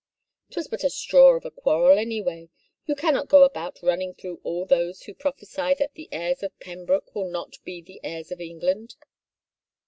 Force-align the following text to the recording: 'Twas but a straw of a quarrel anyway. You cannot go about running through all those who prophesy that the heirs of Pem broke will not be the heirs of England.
'Twas 0.49 0.67
but 0.67 0.83
a 0.83 0.89
straw 0.89 1.35
of 1.35 1.45
a 1.45 1.51
quarrel 1.51 1.99
anyway. 1.99 2.49
You 2.87 2.95
cannot 2.95 3.27
go 3.29 3.43
about 3.43 3.83
running 3.83 4.15
through 4.15 4.41
all 4.43 4.65
those 4.65 5.03
who 5.03 5.13
prophesy 5.13 5.75
that 5.75 5.93
the 5.93 6.09
heirs 6.11 6.41
of 6.41 6.59
Pem 6.59 6.85
broke 6.85 7.13
will 7.13 7.29
not 7.29 7.63
be 7.63 7.83
the 7.83 8.01
heirs 8.03 8.31
of 8.31 8.41
England. 8.41 8.95